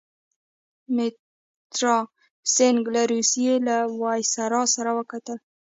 مترا 0.95 1.97
سینګه 2.53 2.89
له 2.95 3.03
روسيې 3.11 3.55
له 3.67 3.77
ویسرا 4.01 4.63
سره 4.75 4.91
وکتل. 4.99 5.37